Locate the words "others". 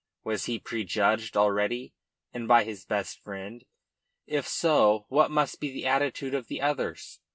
6.59-7.19